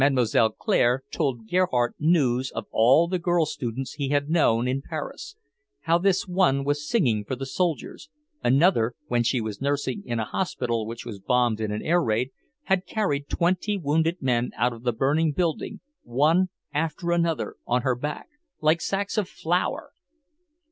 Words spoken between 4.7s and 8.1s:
Paris: how this one was singing for the soldiers;